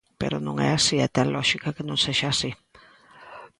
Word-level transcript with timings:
Pero 0.21 0.37
non 0.45 0.55
é 0.67 0.69
así 0.73 0.95
e 1.05 1.07
ten 1.15 1.27
lóxica 1.35 1.73
que 1.75 1.87
non 1.89 2.01
sexa 2.05 2.27
así. 2.31 2.51